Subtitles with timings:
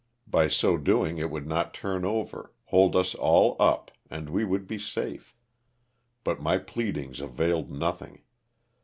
[0.25, 4.65] By so doing it would not turn over, hold us all up and we would
[4.65, 5.35] be safe,
[6.23, 8.23] but my pleadings availed nothing.